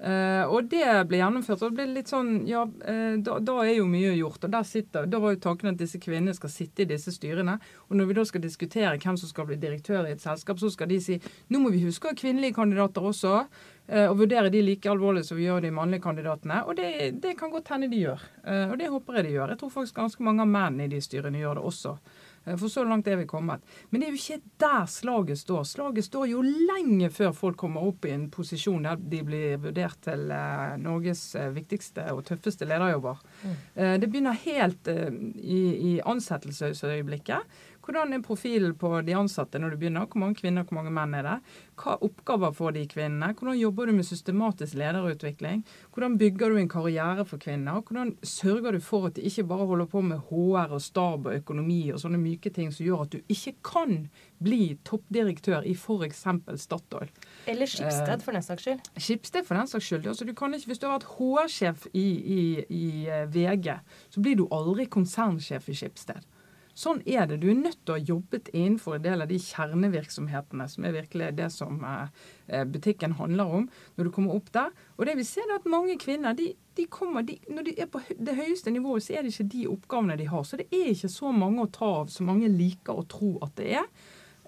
[0.00, 1.60] Uh, og det ble gjennomført.
[1.60, 4.46] og det ble litt sånn, ja, uh, da, da, er jo mye gjort.
[4.48, 7.58] og sitter, Da var jo tanken at disse kvinnene skal sitte i disse styrene.
[7.90, 10.70] Og når vi da skal diskutere hvem som skal bli direktør i et selskap, så
[10.72, 13.44] skal de si nå må vi huske kvinnelige kandidater også.
[13.90, 16.62] Uh, og vurdere de like alvorlig som vi gjør de mannlige kandidatene.
[16.64, 18.24] Og det, det kan godt hende de gjør.
[18.70, 19.52] og det håper jeg de gjør.
[19.52, 21.96] Jeg tror faktisk ganske mange av menn i de styrene gjør det også.
[22.44, 23.64] Eh, for så langt er vi kommet.
[23.90, 25.64] Men det er jo ikke der slaget står.
[25.68, 30.00] Slaget står jo lenge før folk kommer opp i en posisjon der de blir vurdert
[30.04, 33.20] til uh, Norges uh, viktigste og tøffeste lederjobber.
[33.44, 33.58] Mm.
[34.00, 37.60] Det begynner helt i, i ansettelsesøyeblikket.
[37.90, 40.04] Hvordan er profilen på de ansatte når du begynner?
[40.06, 41.32] Hvor mange kvinner hvor mange menn er det?
[41.80, 43.32] Hva oppgaver får de kvinnene?
[43.34, 45.64] Hvordan jobber du med systematisk lederutvikling?
[45.90, 47.80] Hvordan bygger du en karriere for kvinner?
[47.82, 51.34] Hvordan sørger du for at de ikke bare holder på med HR og stab og
[51.34, 53.96] økonomi og sånne myke ting som gjør at du ikke kan
[54.38, 56.24] bli toppdirektør i f.eks.
[56.62, 57.10] Statoil?
[57.50, 58.90] Eller Skipsted, for den saks skyld.
[59.02, 60.06] Skipsted, for den saks skyld.
[60.06, 62.06] Altså, du kan ikke, hvis du har vært HR-sjef i,
[62.38, 63.80] i, i eh, VG,
[64.14, 66.36] så blir du aldri konsernsjef i Skipsted.
[66.80, 67.40] Sånn er det.
[67.42, 70.94] Du er nødt til å ha jobbet innenfor en del av de kjernevirksomhetene som er
[70.94, 73.66] virkelig det som eh, eh, butikken handler om,
[73.98, 74.70] når du kommer opp der.
[74.96, 77.90] Og det vi ser er at mange kvinner de, de kommer, de, Når de er
[77.92, 80.46] på det høyeste nivået, så er det ikke de oppgavene de har.
[80.48, 83.52] Så det er ikke så mange å ta av så mange liker å tro at
[83.60, 83.92] det er.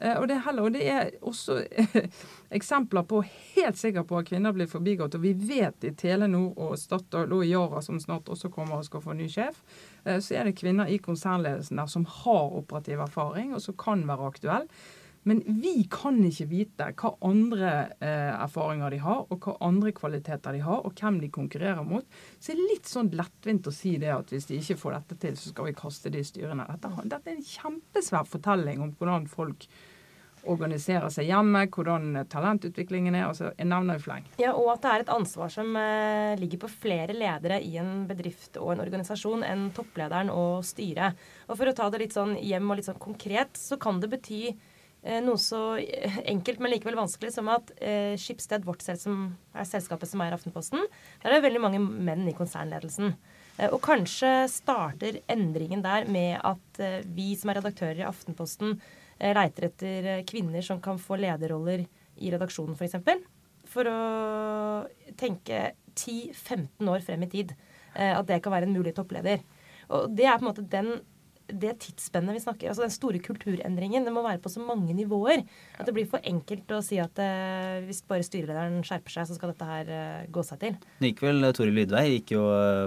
[0.03, 1.61] Eh, og det, er heller, og det er også
[2.59, 5.15] eksempler på helt sikkert på at kvinner blir forbigått.
[5.19, 9.05] Og vi vet i Telenor og Statoil og Yara, som snart også kommer og skal
[9.05, 9.63] få ny sjef,
[10.05, 14.03] eh, så er det kvinner i konsernledelsen der som har operativ erfaring, og som kan
[14.09, 14.69] være aktuell.
[15.23, 17.71] Men vi kan ikke vite hva andre
[18.03, 22.03] eh, erfaringer de har, og hva andre kvaliteter de har, og hvem de konkurrerer mot.
[22.41, 25.21] Så det er litt sånn lettvint å si det at hvis de ikke får dette
[25.23, 26.67] til, så skal vi kaste de styrene.
[26.75, 29.71] Dette, dette er en kjempesvær fortelling om hvordan folk
[30.51, 33.29] organiserer seg hjemme, hvordan talentutviklingen er.
[33.29, 34.27] altså Jeg nevner i fleng.
[34.41, 38.07] Ja, Og at det er et ansvar som eh, ligger på flere ledere i en
[38.09, 41.19] bedrift og en organisasjon enn topplederen og styret.
[41.49, 44.11] Og For å ta det litt sånn hjem og litt sånn konkret, så kan det
[44.13, 49.23] bety eh, noe så enkelt, men likevel vanskelig som at eh, Skipsted, vårt selv, som
[49.55, 50.83] er selskapet som eier Aftenposten,
[51.23, 53.15] der er det veldig mange menn i konsernledelsen.
[53.59, 58.79] Eh, og kanskje starter endringen der med at eh, vi som er redaktører i Aftenposten,
[59.21, 61.85] leiter etter eh, kvinner som kan få lederroller
[62.17, 62.79] i redaksjonen, f.eks.
[62.79, 63.23] For, eksempel.
[63.73, 63.99] for å
[65.19, 67.55] tenke 10-15 år frem i tid.
[67.95, 69.43] Eh, at det kan være en mulig toppleder.
[69.93, 70.95] Og det er på en måte den
[71.47, 75.45] det tidsspennet vi snakker altså Den store kulturendringen det må være på så mange nivåer.
[75.79, 79.37] At det blir for enkelt å si at eh, hvis bare styrelederen skjerper seg, så
[79.37, 80.77] skal dette her eh, gå seg til.
[81.05, 82.43] Likevel, Toril Lydvei gikk jo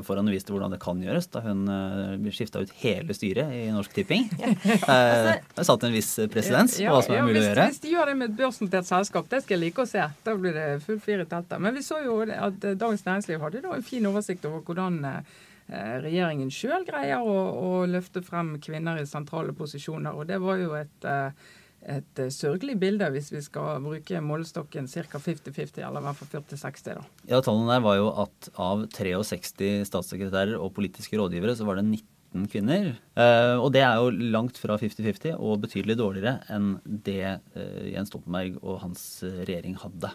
[0.07, 3.63] foran og viste hvordan det kan gjøres da hun eh, skifta ut hele styret i
[3.75, 4.27] Norsk Tipping.
[4.41, 7.67] altså, det satt en viss presedens på hva som er ja, mulig hvis, å gjøre.
[7.71, 10.09] Hvis de gjør det med et børsnotert selskap, det skal jeg like å se.
[10.25, 11.61] Da blir det full fire i teltet.
[11.63, 15.19] Men vi så jo at Dagens Næringsliv hadde da en fin oversikt over hvordan Eh,
[15.67, 20.13] regjeringen sjøl greier å, å, løfte frem kvinner i sentrale posisjoner.
[20.13, 21.54] Og det var jo et, eh,
[21.97, 25.21] et eh, sørgelig bilde hvis vi skal bruke målestokken ca.
[25.21, 26.91] 50-50, eller i hvert fall 40-60.
[26.99, 27.06] da.
[27.32, 31.88] Ja, Tallene der var jo at av 63 statssekretærer og politiske rådgivere, så var det
[31.88, 32.89] 19 kvinner.
[33.63, 37.39] og det er jo langt fra 50-50 og betydelig dårligere enn det
[37.93, 40.12] Jens Stoltenberg og hans regjering hadde.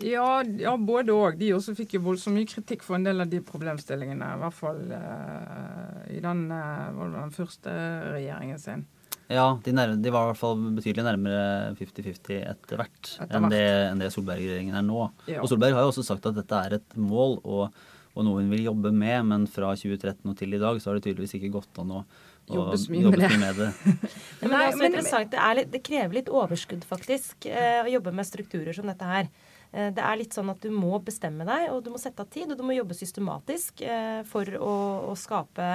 [0.00, 1.36] Ja, ja både òg.
[1.40, 4.32] De også fikk jo voldsomt mye kritikk for en del av de problemstillingene.
[4.36, 7.76] I hvert fall uh, i den, uh, den første
[8.14, 8.86] regjeringen sin.
[9.32, 13.62] Ja, de, nærme, de, var i hvert fall betydelig nærmere 50-50 etter hvert enn det,
[13.88, 15.06] enn det Solberg-regjeringen er nå.
[15.30, 15.40] Ja.
[15.40, 17.78] Og Solberg har jo også sagt at dette er et mål og,
[18.12, 20.98] og noe hun vil jobbe med, men fra 2013 og til i dag så har
[20.98, 22.02] det tydeligvis ikke gått an å
[22.50, 23.38] jobbe så mye med.
[23.40, 23.70] Med det.
[24.42, 25.32] men det, er interessant.
[25.32, 29.08] Det, er litt, det, krever litt overskudd, faktisk, eh, å jobbe med strukturer som dette
[29.08, 29.32] her.
[29.72, 32.30] Eh, det er litt sånn at du må bestemme deg, og du må sette av
[32.32, 34.74] tid, og du må jobbe systematisk eh, for å,
[35.08, 35.68] å skape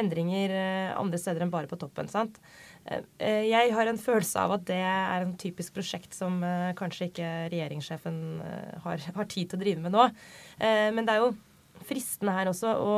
[0.00, 2.08] endringer eh, andre steder enn bare på toppen.
[2.12, 2.40] sant?
[3.22, 6.40] Jeg har en følelse av at det er en typisk prosjekt som
[6.74, 8.16] kanskje ikke regjeringssjefen
[8.82, 10.08] har, har tid til å drive med nå.
[10.58, 11.28] Men det er jo
[11.86, 12.96] fristende her også å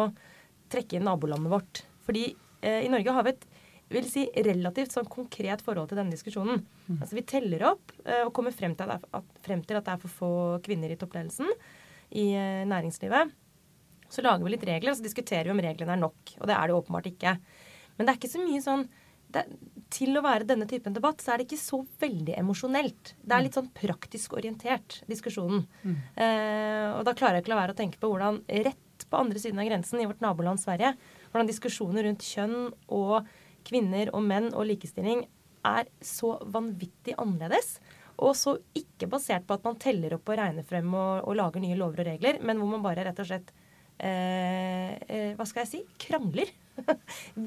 [0.73, 1.83] trekke inn nabolandet vårt.
[2.09, 2.31] Fordi
[2.65, 3.45] i Norge har vi et
[3.93, 6.63] vil si relativt sånn konkret forhold til denne diskusjonen.
[6.89, 6.99] Mm.
[6.99, 9.95] Altså Vi teller opp uh, og kommer frem til, at, at, frem til, at, det
[9.95, 10.33] er for få
[10.65, 11.51] kvinner i toppledelsen
[12.17, 13.33] i uh, næringslivet.
[14.13, 16.37] Så lager vi litt regler, og så diskuterer vi om reglene er nok.
[16.41, 17.39] Og det er det åpenbart ikke.
[17.97, 18.85] Men det er ikke så mye sånn
[19.35, 19.45] det,
[19.95, 23.15] Til å være denne typen debatt, så er det ikke så veldig emosjonelt.
[23.19, 25.65] Det er litt sånn praktisk orientert, diskusjonen.
[25.83, 25.97] Mm.
[26.19, 29.41] Uh, og da klarer jeg ikke la være å tenke på hvordan rett på andre
[29.43, 30.95] siden av grensen i vårt naboland Sverige,
[31.33, 32.59] hvordan diskusjoner rundt kjønn
[32.95, 33.27] og
[33.67, 35.25] kvinner og menn og likestilling
[35.65, 37.79] er så vanvittig annerledes.
[38.23, 41.63] Og så ikke basert på at man teller opp og regner frem og, og lager
[41.63, 43.51] nye lover og regler, men hvor man bare rett og slett
[43.99, 45.81] eh, eh, Hva skal jeg si?
[46.07, 46.53] Krangler.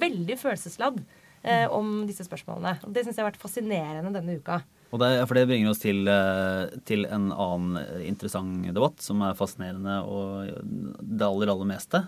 [0.04, 1.00] Veldig følelsesladd
[1.44, 2.82] eh, om disse spørsmålene.
[2.84, 4.60] Og Det syns jeg har vært fascinerende denne uka.
[4.88, 9.40] Og det, for det bringer oss til, eh, til, en annen interessant debatt som er
[9.40, 10.52] fascinerende og
[11.00, 12.04] det aller, aller meste.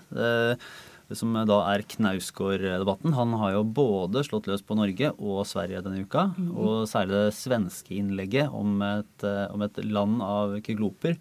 [1.18, 3.16] Som da er Knausgård-debatten.
[3.18, 6.28] Han har jo både slått løs på Norge og Sverige denne uka.
[6.38, 6.50] Mm.
[6.54, 11.18] Og særlig det svenske innlegget om et, eh, om et land av kygloper.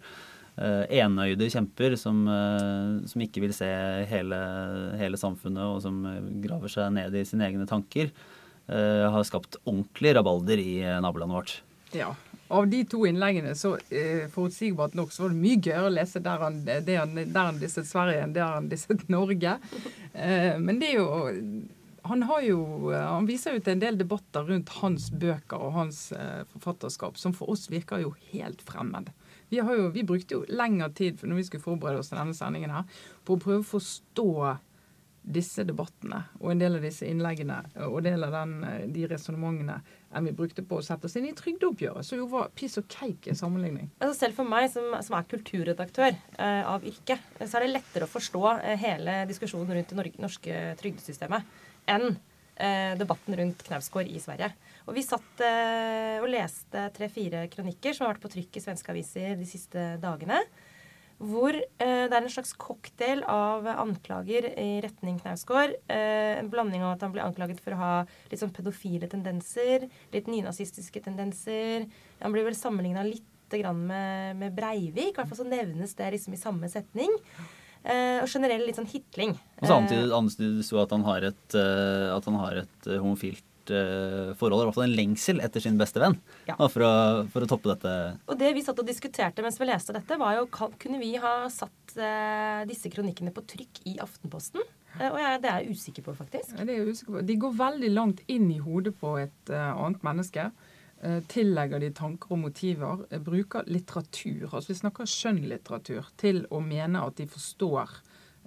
[0.59, 3.65] Eh, enøyde kjemper som, eh, som, ikke vil se
[4.05, 4.39] hele,
[4.99, 6.03] hele, samfunnet, og som
[6.43, 8.11] graver seg ned i sine egne tanker,
[8.69, 11.53] har skapt ordentlig rabalder i nabolandet vårt.
[11.97, 12.13] Ja,
[12.49, 16.21] av de to innleggene, så eh, forutsigbart nok, så var det mye gøyere å lese
[16.25, 19.57] der han, han, der han disset Sverige enn der han disset Norge.
[20.13, 21.09] Eh, men det er jo
[22.09, 26.41] han, jo, han viser jo til en del debatter rundt hans bøker og hans eh,
[26.55, 29.11] forfatterskap som for oss virker jo helt fremmed.
[29.49, 32.73] Vi, jo, vi brukte jo lengre tid når vi skulle forberede oss til denne sendingen
[32.73, 32.89] her,
[33.25, 34.29] på å prøve å forstå
[35.29, 39.05] disse debattene og en del av disse innleggene og en del av den, eh, de
[39.11, 39.77] resonnementene
[40.09, 42.87] enn vi brukte på å sette oss inn i trygdeoppgjøret, som jo var piss og
[42.89, 43.91] cake i sammenligning.
[43.99, 48.07] Altså selv for meg som, som er kulturredaktør eh, av yrke, så er det lettere
[48.07, 51.61] å forstå eh, hele diskusjonen rundt det norske trygdesystemet
[51.93, 54.49] enn eh, debatten rundt Knausgård i Sverige.
[54.89, 59.35] Og vi satt og leste tre-fire kronikker som har vært på trykk i svenske aviser
[59.37, 60.39] de siste dagene
[61.19, 65.75] hvor eh, det er en slags cocktail av anklager i retning Knausgård.
[65.91, 67.93] Eh, en blanding av at han blir anklaget for å ha
[68.31, 71.89] litt sånn pedofile tendenser, litt nynazistiske tendenser.
[72.23, 75.15] Han blir vel sammenligna litt med, med, Breivik.
[75.15, 77.09] I hvert fall så nevnes det liksom i samme setning.
[77.81, 79.33] Eh, og generell litt sånn hitling.
[79.59, 84.63] Og samtidig antydes jo at han har et, uh, at han har et homofilt forhold,
[84.63, 86.17] i hvert fall en lengsel etter sin beste venn,
[86.49, 86.55] ja.
[86.59, 86.93] for, å,
[87.31, 87.93] for, å, toppe dette.
[88.29, 91.33] Og det vi satt og diskuterte mens vi leste dette, var jo kunne vi ha
[91.53, 94.65] satt uh, disse kronikkene på trykk i Aftenposten?
[94.97, 96.55] Uh, og jeg, det er jeg usikker på, faktisk.
[96.57, 97.23] Ja, det er jeg usikker på.
[97.29, 100.49] De går veldig langt inn i hodet på et annet menneske.
[101.31, 103.05] Tillegger de tanker og motiver.
[103.23, 107.93] Bruker litteratur, altså vi snakker skjønnlitteratur, til å mene at de forstår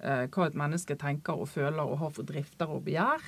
[0.03, 3.25] hva et menneske tenker og føler og har for drifter og begjær.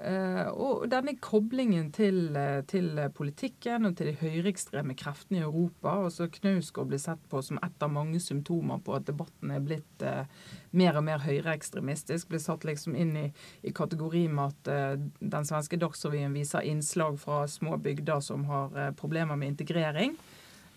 [0.00, 5.92] Uh, og denne koblingen til, uh, til, politikken og til de høyreekstreme kreftene i Europa.
[6.06, 9.60] og så Knausgård blir sett på som et av mange symptomer på at debatten er
[9.60, 10.24] blitt uh,
[10.72, 12.30] mer og mer høyreekstremistisk.
[12.32, 13.26] Blir satt liksom inn i,
[13.60, 19.36] i kategori med at den svenske Dagsrevyen viser innslag fra små bygder som har problemer
[19.36, 20.16] med integrering.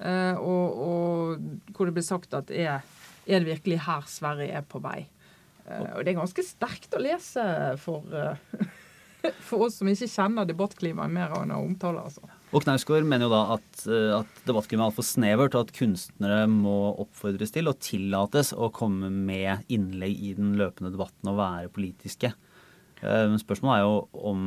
[0.04, 2.82] Og, og, hvor det blir sagt at er,
[3.28, 5.06] er det virkelig her Sverige er på vei?
[5.64, 7.44] og det er ganske sterkt å lese
[7.80, 8.04] for
[9.48, 12.04] for oss som ikke kjenner debattklimaet mer enn å omtale.
[12.04, 12.24] altså.
[12.54, 16.44] Og Knausgård mener jo da at, eh, at debattklimaet er altfor snevert, og at kunstnere
[16.52, 21.72] må oppfordres til og tillates å komme med innlegg i den løpende debatten og være
[21.74, 22.34] politiske.
[23.04, 24.44] Eh, spørsmålet er jo om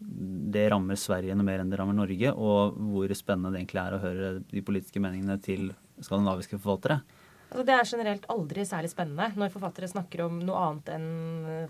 [0.00, 3.96] det rammer Sverige noe mer enn det rammer Norge, og hvor spennende det egentlig er
[3.96, 5.70] å høre de politiske meningene til
[6.00, 7.02] skandinaviske forfattere.
[7.50, 11.08] Altså, det er generelt aldri særlig spennende når forfattere snakker om noe annet enn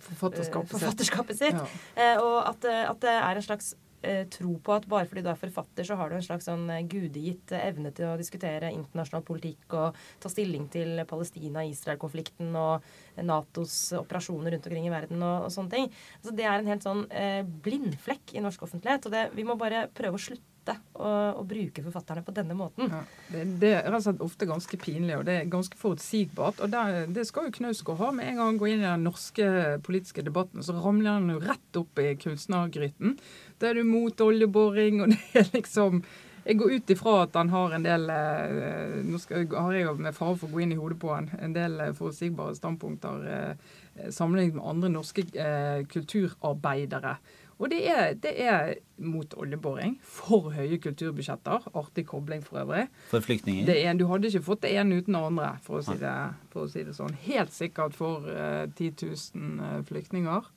[0.04, 1.56] forfatterskapet, forfatterskapet sitt.
[1.56, 1.68] Ja.
[1.96, 5.30] Eh, og at, at, det er en slags eh, tro på at bare fordi du
[5.32, 8.72] er forfatter, så har du en slags sånn eh, gudegitt eh, evne til å diskutere
[8.74, 12.86] internasjonal politikk og ta stilling til Palestina-Israel-konflikten og
[13.24, 15.90] Natos operasjoner rundt omkring i verden og, og sånne ting.
[16.20, 19.08] Altså, det er en helt sånn eh, blindflekk i norsk offentlighet.
[19.08, 22.90] og det, Vi må bare prøve å slutte å, å bruke forfatterne på denne måten.
[22.92, 26.60] Ja, det, det, er og ofte ganske pinlig, og det er ganske forutsigbart.
[26.60, 26.84] Og det,
[27.16, 28.10] det skal jo Knausgård ha.
[28.16, 29.50] Med en gang han går inn i den norske
[29.86, 33.16] politiske debatten, så ramler han jo rett opp i kunstnergryten.
[33.60, 36.02] Da er du mot oljeboring, og det er liksom
[36.40, 39.92] jeg går ut ifra at han har en del eh, Nå skal, har jeg jo
[40.00, 43.26] med fare for å gå inn i hodet på han, en del eh, forutsigbare standpunkter
[43.28, 47.18] eh, sammenlignet med andre norske eh, kulturarbeidere.
[47.60, 48.70] Og det er, det er,
[49.04, 49.98] mot oljeboring.
[50.04, 51.66] For høye kulturbudsjetter.
[51.76, 52.86] Artig kobling for øvrig.
[53.10, 53.68] For flyktninger?
[53.68, 56.14] Er, du hadde ikke fått det ene uten det andre, for å si det,
[56.56, 57.16] å si det sånn.
[57.26, 59.04] Helt sikkert for uh, 10
[59.36, 60.48] 000 flyktninger.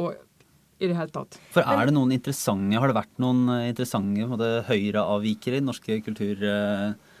[0.00, 0.14] Og
[0.80, 1.36] i det hele tatt.
[1.54, 6.00] For er det noen interessante, Har det vært noen eh, interessante høyreavvikere i den norske
[6.08, 6.40] kultur...
[6.40, 7.12] Uh,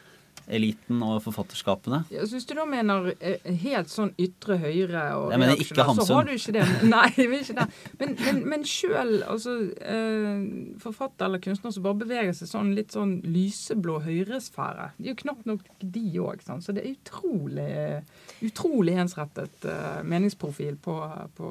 [0.48, 2.02] eliten og forfatterskapene.
[2.12, 5.86] Ja, så hvis du da mener eh, helt sånn ytre høyre og Jeg mener ikke
[5.88, 6.06] Hamsun.
[6.08, 6.66] Så har du ikke det.
[6.94, 7.66] Nei, ikke det.
[8.00, 10.44] Men, men, men sjøl altså, eh,
[10.82, 15.20] forfatter eller kunstner som bare beveger seg sånn litt sånn lyseblå høyresfære, Det er jo
[15.24, 16.44] knapt nok de òg.
[16.44, 18.02] Så det er utrolig,
[18.44, 20.96] utrolig ensrettet uh, meningsprofil på,
[21.36, 21.50] på,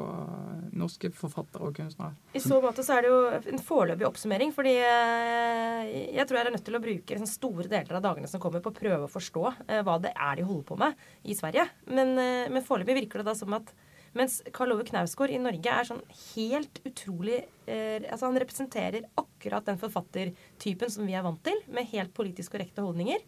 [0.78, 2.14] norske forfattere og kunstnere.
[2.36, 3.20] I så måte så er det jo
[3.56, 8.00] en foreløpig oppsummering, fordi jeg tror jeg er nødt til å bruke liksom, store deler
[8.00, 10.78] av dagene som kommer på prøve å forstå eh, hva det er de holder på
[10.84, 11.66] med i Sverige.
[11.90, 13.74] Men, eh, men foreløpig virker det da som at
[14.14, 16.04] mens Karl Ove Knausgård i Norge er sånn
[16.36, 21.90] helt utrolig eh, Altså han representerer akkurat den forfattertypen som vi er vant til, med
[21.94, 23.24] helt politisk korrekte holdninger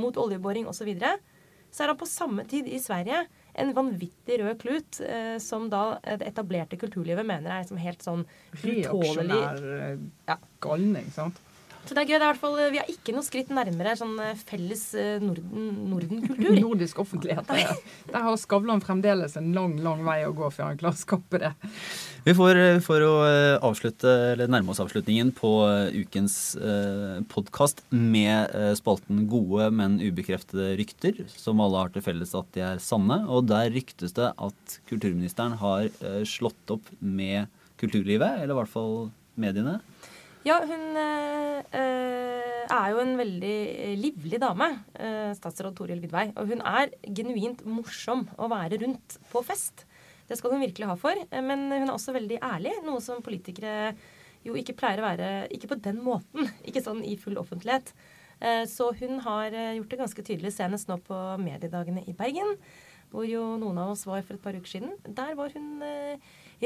[0.00, 0.82] mot oljeboring osv.
[0.82, 1.18] Så, videre,
[1.72, 3.26] så er han på samme tid i Sverige
[3.60, 8.24] en vanvittig rød klut, eh, som da det etablerte kulturlivet mener er liksom helt sånn
[8.56, 10.38] utålelig Reaksjonær ja.
[10.64, 11.42] galning, sant?
[11.82, 12.14] Så det er gøy.
[12.14, 15.22] Det er i hvert fall, Vi har ikke noe skritt nærmere sånn eh, felles eh,
[15.22, 16.54] Norden, Norden-kultur.
[16.60, 17.48] Nordisk offentlighet.
[17.50, 21.40] Der har Skavlan fremdeles en lang lang vei å gå før han klarer å skape
[21.42, 21.50] det.
[22.22, 23.12] Vi får, eh, For å
[23.66, 25.50] avslutte, eller nærme oss avslutningen på
[26.04, 32.52] ukens eh, podkast med spalten Gode, men ubekreftede rykter, som alle har til felles at
[32.54, 33.24] de er sanne.
[33.26, 35.90] Og der ryktes det at kulturministeren har
[36.28, 37.50] slått opp med
[37.82, 38.96] kulturlivet, eller i hvert fall
[39.40, 39.80] mediene.
[40.42, 41.82] Ja, hun eh,
[42.66, 43.58] er jo en veldig
[44.00, 44.66] livlig dame,
[44.98, 46.32] eh, statsråd Toril Vidvei.
[46.34, 49.84] Og hun er genuint morsom å være rundt på fest.
[50.26, 51.20] Det skal hun virkelig ha for.
[51.30, 53.92] Men hun er også veldig ærlig, noe som politikere
[54.42, 56.50] jo ikke pleier å være Ikke på den måten.
[56.66, 57.94] Ikke sånn i full offentlighet.
[58.66, 62.56] Så hun har gjort det ganske tydelig senest nå på mediedagene i Bergen,
[63.12, 64.96] hvor jo noen av oss var for et par uker siden.
[65.06, 65.78] Der var hun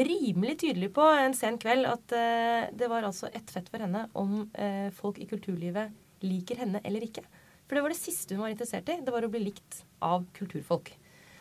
[0.05, 4.07] rimelig tydelig på en sen kveld at uh, det var altså ett fett for henne
[4.19, 5.95] om uh, folk i kulturlivet
[6.27, 7.25] liker henne eller ikke.
[7.67, 9.01] For det var det siste hun var interessert i.
[9.03, 10.93] Det var å bli likt av kulturfolk.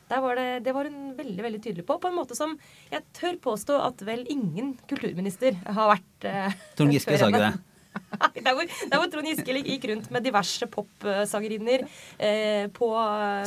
[0.10, 2.52] Var det, det, var hun veldig veldig tydelig på, på en måte som
[2.92, 7.56] jeg tør påstå at vel ingen kulturminister har vært uh, Trond Giske sa ikke det?
[8.46, 11.86] der, hvor, der hvor Trond Giske gikk rundt med diverse popsangerinner
[12.18, 12.90] eh, på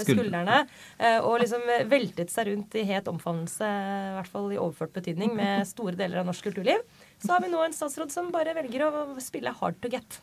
[0.04, 4.96] skuldrene eh, og liksom veltet seg rundt i het omfavnelse, i hvert fall i overført
[4.96, 6.82] betydning, med store deler av norsk kulturliv,
[7.22, 10.20] så har vi nå en statsråd som bare velger å spille hard to get.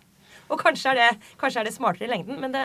[0.52, 2.64] Og kanskje er, det, kanskje er det smartere i lengden, men det,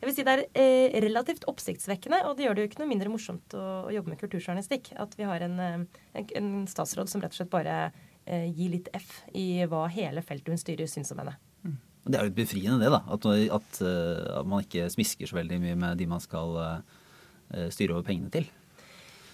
[0.00, 2.24] jeg vil si det er eh, relativt oppsiktsvekkende.
[2.26, 4.92] Og det gjør det jo ikke noe mindre morsomt å, å jobbe med kulturjournalistikk.
[5.00, 8.66] At vi har en, eh, en, en, statsråd som rett og slett bare eh, gi
[8.70, 11.36] litt F i hva hele feltet hun styrer, syns om henne.
[11.64, 11.78] Mm.
[12.10, 12.92] Det er jo befriende, det.
[12.92, 16.56] da, At, at, eh, at, man ikke smisker så veldig mye med de man skal
[16.56, 18.48] uh, styre over pengene til.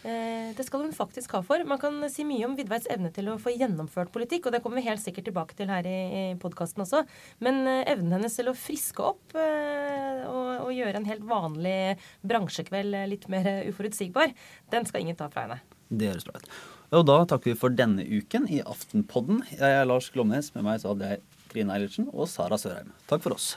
[0.07, 1.63] Eh, det skal hun faktisk ha for.
[1.67, 4.81] Man kan si mye om Vidveits evne til å få gjennomført politikk, og det kommer
[4.81, 7.03] vi helt sikkert tilbake til her i, i podkasten også.
[7.43, 11.97] Men evnen hennes til å friske opp og, og, gjøre en helt vanlig
[12.27, 14.35] bransjekveld litt mer uforutsigbar,
[14.75, 15.63] den skal ingen ta fra henne.
[15.91, 16.76] Det høres bra ut.
[16.95, 19.43] Og da takker vi for denne uken i Aftenpodden.
[19.57, 20.53] Jeg er Lars Glomnes.
[20.55, 22.93] Med meg så hadde jeg Trine Eilertsen og Sara Sørheim.
[23.11, 23.55] Takk for oss.